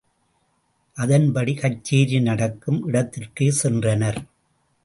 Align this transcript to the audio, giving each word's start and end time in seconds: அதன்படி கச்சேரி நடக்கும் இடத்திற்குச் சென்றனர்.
அதன்படி 0.97 1.53
கச்சேரி 1.53 2.19
நடக்கும் 2.19 2.87
இடத்திற்குச் 2.87 3.59
சென்றனர். 3.63 4.19